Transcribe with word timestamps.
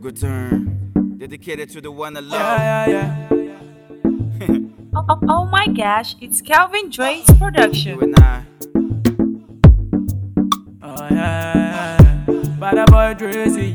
good 0.00 0.16
turn. 0.18 1.16
Dedicated 1.18 1.68
to 1.70 1.80
the 1.80 1.90
one 1.90 2.16
I 2.16 2.20
love. 2.20 2.32
Yeah, 2.32 2.86
yeah, 2.86 3.34
yeah. 3.34 4.58
Oh, 4.96 5.04
oh, 5.08 5.18
oh 5.28 5.44
my 5.46 5.66
gosh, 5.68 6.16
it's 6.20 6.40
Kelvin 6.40 6.90
Drayz 6.90 7.28
You 7.28 7.34
production. 7.36 8.02
and 8.02 8.16
I. 8.18 8.42
Oh, 10.82 11.06
yeah, 11.10 11.54
yeah, 11.54 11.98
yeah. 12.00 12.26
Bada 12.58 12.86
boy 12.86 13.14
Drizzy. 13.14 13.74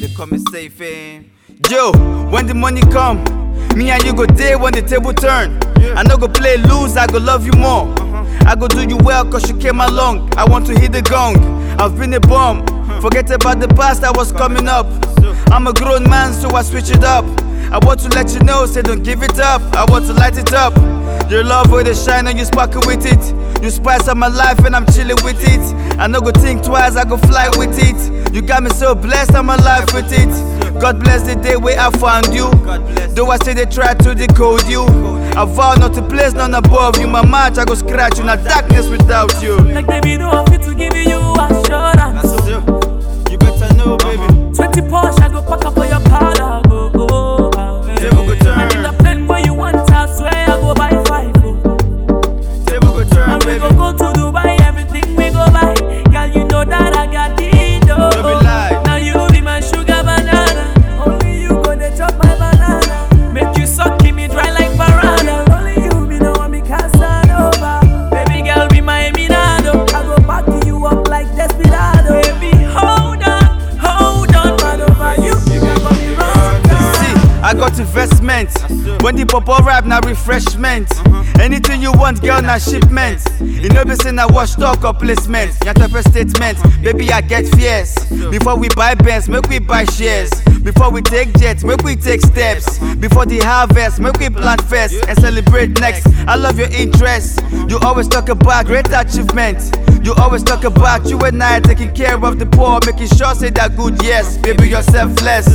They 0.00 0.14
call 0.14 0.26
me 0.26 0.38
safe 0.50 0.80
in. 0.80 1.30
Yo, 1.70 1.92
when 2.30 2.46
the 2.46 2.54
money 2.54 2.82
come, 2.82 3.24
me 3.74 3.90
and 3.90 4.02
you 4.04 4.12
go 4.14 4.26
there 4.26 4.58
when 4.58 4.74
the 4.74 4.82
table 4.82 5.14
turn. 5.14 5.58
I 5.96 6.02
no 6.02 6.16
go 6.18 6.28
play 6.28 6.56
lose, 6.58 6.96
I 6.96 7.06
go 7.06 7.18
love 7.18 7.46
you 7.46 7.52
more. 7.52 7.86
Uh-huh. 7.98 8.44
I 8.46 8.54
go 8.56 8.68
do 8.68 8.82
you 8.86 8.98
well 8.98 9.24
cause 9.24 9.48
you 9.48 9.56
came 9.56 9.80
along. 9.80 10.32
I 10.36 10.44
want 10.44 10.66
to 10.66 10.78
hit 10.78 10.92
the 10.92 11.02
gong. 11.02 11.36
I've 11.80 11.96
been 11.98 12.12
a 12.14 12.20
bum. 12.20 12.64
Forget 13.04 13.30
about 13.32 13.60
the 13.60 13.68
past 13.68 14.00
that 14.00 14.16
was 14.16 14.32
coming 14.32 14.66
up. 14.66 14.86
I'm 15.52 15.66
a 15.66 15.74
grown 15.74 16.08
man, 16.08 16.32
so 16.32 16.48
I 16.56 16.62
switch 16.62 16.88
it 16.88 17.04
up. 17.04 17.26
I 17.70 17.78
want 17.84 18.00
to 18.00 18.08
let 18.08 18.32
you 18.32 18.40
know, 18.40 18.64
say 18.64 18.80
don't 18.80 19.02
give 19.04 19.22
it 19.22 19.38
up. 19.38 19.60
I 19.74 19.84
want 19.84 20.06
to 20.06 20.14
light 20.14 20.38
it 20.38 20.54
up. 20.54 20.72
Your 21.30 21.44
love 21.44 21.70
with 21.70 21.84
the 21.84 21.94
shine 21.94 22.28
and 22.28 22.38
you 22.38 22.46
sparkle 22.46 22.80
with 22.86 23.04
it. 23.04 23.20
You 23.62 23.68
spice 23.68 24.08
up 24.08 24.16
my 24.16 24.28
life 24.28 24.58
and 24.64 24.74
I'm 24.74 24.86
chilling 24.86 25.22
with 25.22 25.36
it. 25.44 25.60
I 26.00 26.06
no 26.06 26.22
go 26.22 26.30
think 26.32 26.64
twice, 26.64 26.96
I 26.96 27.04
go 27.04 27.18
fly 27.18 27.50
with 27.58 27.76
it. 27.76 28.32
You 28.32 28.40
got 28.40 28.62
me 28.62 28.70
so 28.70 28.94
blessed, 28.94 29.34
I'm 29.34 29.50
alive 29.50 29.84
with 29.92 30.08
it. 30.10 30.80
God 30.80 30.98
bless 31.00 31.28
the 31.28 31.36
day 31.36 31.56
where 31.56 31.78
I 31.78 31.90
found 31.90 32.32
you. 32.32 32.48
Though 33.12 33.28
I 33.28 33.36
say 33.36 33.52
they 33.52 33.66
try 33.66 33.92
to 33.92 34.14
decode 34.14 34.66
you. 34.66 34.86
I 35.36 35.44
vow 35.44 35.74
not 35.74 35.92
to 35.96 36.02
place 36.08 36.32
none 36.32 36.54
above 36.54 36.98
you. 36.98 37.06
My 37.06 37.22
match, 37.22 37.58
I 37.58 37.66
go 37.66 37.74
scratch 37.74 38.16
you. 38.16 38.24
Now 38.24 38.36
darkness 38.36 38.88
without 38.88 39.42
you. 39.42 39.58
Like 39.58 39.86
baby, 39.86 40.16
no 40.16 40.30
I'm 40.30 40.46
fit 40.46 40.62
to 40.62 40.74
give 40.74 40.96
you 40.96 41.20
assurance. 41.36 41.93
You 41.93 41.93
When 79.02 79.16
the 79.16 79.26
pop 79.26 79.48
rap, 79.64 79.84
now 79.84 80.00
refreshment. 80.00 80.90
Uh-huh. 80.90 81.42
Anything 81.42 81.82
you 81.82 81.92
want, 81.92 82.20
girl, 82.22 82.42
now 82.42 82.58
shipment. 82.58 83.20
You 83.40 83.68
know, 83.68 83.84
be 83.84 83.94
saying 83.96 84.18
I 84.18 84.26
wash 84.26 84.54
talk 84.54 84.84
or 84.84 84.94
placement. 84.94 85.52
Of 85.66 86.04
statement, 86.06 86.58
baby, 86.82 87.10
I 87.12 87.20
get 87.20 87.46
fierce. 87.54 87.94
Before 88.30 88.56
we 88.56 88.68
buy 88.76 88.94
bands, 88.94 89.28
make 89.28 89.48
we 89.48 89.58
buy 89.58 89.84
shares. 89.84 90.30
Before 90.62 90.90
we 90.90 91.02
take 91.02 91.36
jets, 91.38 91.62
make 91.62 91.82
we 91.82 91.94
take 91.94 92.22
steps. 92.22 92.78
Before 92.96 93.26
the 93.26 93.38
harvest, 93.40 94.00
make 94.00 94.18
we 94.18 94.30
plant 94.30 94.62
first 94.62 94.94
and 95.06 95.18
celebrate 95.18 95.78
next. 95.80 96.06
I 96.26 96.36
love 96.36 96.58
your 96.58 96.70
interest. 96.70 97.40
You 97.68 97.78
always 97.80 98.08
talk 98.08 98.28
about 98.28 98.66
great 98.66 98.88
achievement. 98.92 99.60
You 100.04 100.14
always 100.14 100.42
talk 100.42 100.64
about 100.64 101.06
you 101.06 101.18
and 101.20 101.42
I 101.42 101.60
taking 101.60 101.94
care 101.94 102.22
of 102.22 102.38
the 102.38 102.46
poor, 102.46 102.78
making 102.86 103.08
sure 103.16 103.34
say 103.34 103.50
that 103.50 103.76
good 103.76 104.02
yes, 104.02 104.38
baby, 104.38 104.68
you're 104.68 104.82
selfless. 104.82 105.48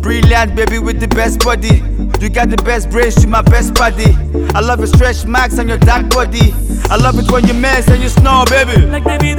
Brilliant, 0.00 0.56
baby, 0.56 0.78
with 0.78 0.98
the 1.00 1.08
best 1.08 1.40
body. 1.40 1.80
You 2.22 2.28
got 2.28 2.50
the 2.50 2.56
best 2.58 2.88
brains, 2.88 3.20
you 3.20 3.28
my 3.28 3.42
best 3.42 3.74
body. 3.74 4.14
I 4.54 4.60
love 4.60 4.78
your 4.78 4.86
stretch 4.86 5.26
marks 5.26 5.58
and 5.58 5.68
your 5.68 5.78
dark 5.78 6.08
body. 6.08 6.54
I 6.88 6.94
love 6.94 7.18
it 7.18 7.28
when 7.28 7.48
you 7.48 7.54
mess 7.54 7.88
and 7.88 8.00
you 8.00 8.08
snore, 8.08 8.44
baby. 8.46 8.86
Like 8.86 9.02
baby, 9.02 9.34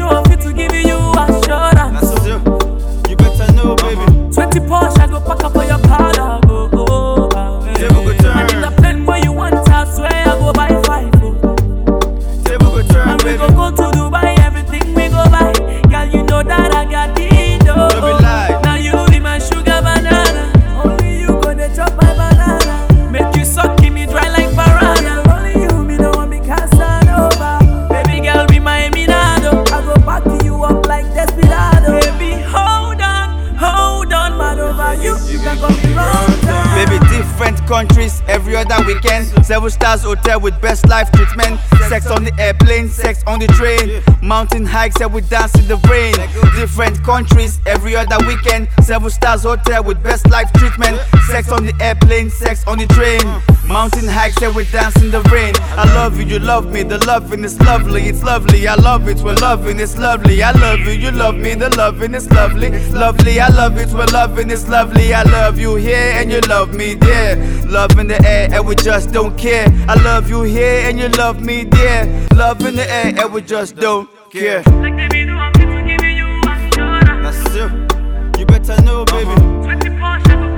countries 37.73 38.22
every 38.28 38.56
other 38.56 38.78
weekend. 38.85 39.25
Seven 39.44 39.72
stars 39.72 40.03
hotel 40.03 40.39
with 40.39 40.56
best 40.61 40.88
life 40.88 41.11
treatment. 41.11 41.59
Sex 41.89 42.06
on 42.06 42.23
the 42.23 42.31
airplane, 42.38 42.88
sex 42.88 43.23
on 43.25 43.39
the 43.39 43.47
train. 43.59 44.03
Mountain 44.22 44.63
hikes 44.63 45.01
and 45.01 45.11
we 45.11 45.22
dance 45.22 45.56
in 45.56 45.67
the 45.67 45.78
rain. 45.89 46.13
Different 46.56 47.03
countries 47.03 47.59
every 47.66 47.95
other 47.95 48.19
weekend. 48.28 48.67
Seven 48.84 49.09
stars 49.09 49.41
hotel 49.41 49.84
with 49.84 50.03
best 50.03 50.29
life 50.29 50.53
treatment. 50.53 51.01
Sex 51.25 51.51
on 51.51 51.66
the 51.66 51.73
airplane, 51.81 52.29
sex 52.29 52.63
on 52.67 52.78
the 52.78 52.85
train. 52.97 53.25
Mountain 53.66 54.07
hikes 54.07 54.41
and 54.41 54.53
we 54.56 54.66
dance 54.66 55.01
in 55.01 55.09
the 55.09 55.22
rain. 55.31 55.53
I 55.78 55.85
love 55.96 56.19
you, 56.19 56.25
you 56.25 56.40
love 56.40 56.72
me. 56.72 56.84
The 56.84 56.97
loving 57.06 57.44
is 57.44 57.59
lovely, 57.62 58.03
it's 58.03 58.22
lovely. 58.22 58.68
I 58.68 58.75
love 58.75 59.07
it, 59.07 59.22
we're 59.22 59.35
loving, 59.35 59.79
it's 59.79 59.97
lovely. 59.97 60.44
I 60.44 60.51
love 60.51 60.81
you, 60.81 60.91
you 60.91 61.12
love 61.12 61.35
me. 61.35 61.56
The 61.56 61.69
loving 61.75 62.13
is 62.13 62.29
lovely, 62.31 62.69
lovely. 62.91 63.40
I 63.40 63.47
love 63.47 63.78
it, 63.78 63.90
we're 63.90 64.06
loving, 64.07 64.52
it's 64.52 64.68
lovely. 64.68 65.13
I 65.13 65.23
love 65.23 65.57
you 65.57 65.75
here 65.75 66.12
and 66.16 66.31
you 66.31 66.41
love 66.41 66.73
me 66.75 66.94
there. 66.94 67.38
Love 67.66 67.97
in 67.97 68.07
the 68.07 68.22
air 68.28 68.50
and 68.52 68.68
we 68.68 68.75
just 68.75 69.12
don't 69.12 69.38
care. 69.38 69.68
I 69.88 69.96
love 70.03 70.29
you 70.29 70.44
here 70.44 70.90
and 70.90 71.00
you 71.00 71.07
love 71.09 71.41
me 71.41 71.63
there. 71.63 72.06
Love 72.35 72.62
in 72.66 72.75
the 72.75 72.90
air 72.90 73.13
and 73.18 73.34
we 73.34 73.41
just 73.41 73.78
don't 73.78 74.09
care. 74.29 74.62
Like 74.63 74.96
baby, 74.97 75.23
no 75.23 75.35
I'm 75.38 75.53
fit 75.53 75.66
to 75.66 75.81
give 75.88 76.03
you 76.03 76.28
assurance. 76.52 77.38
That's 77.38 77.56
it. 77.56 78.40
You 78.40 78.46
better 78.46 78.81
know, 78.84 79.06
baby. 79.06 80.53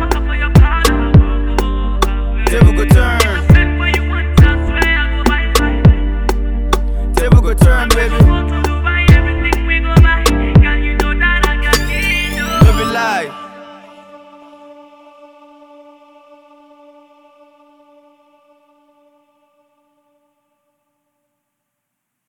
burn, 7.76 7.90
baby. 7.90 8.16
Every 12.68 12.86
lie. 12.86 13.45